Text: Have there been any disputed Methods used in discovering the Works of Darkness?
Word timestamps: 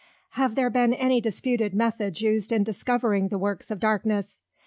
Have 0.31 0.55
there 0.55 0.71
been 0.71 0.95
any 0.95 1.21
disputed 1.21 1.75
Methods 1.75 2.23
used 2.23 2.51
in 2.51 2.63
discovering 2.63 3.27
the 3.27 3.37
Works 3.37 3.69
of 3.69 3.79
Darkness? 3.79 4.41